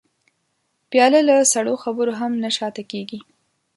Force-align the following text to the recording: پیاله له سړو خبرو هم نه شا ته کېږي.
پیاله 0.89 1.19
له 1.27 1.35
سړو 1.53 1.73
خبرو 1.83 2.13
هم 2.19 2.31
نه 2.43 2.49
شا 2.57 2.67
ته 2.75 2.83
کېږي. 2.91 3.19